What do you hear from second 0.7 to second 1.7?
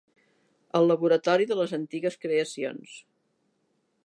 El laboratori de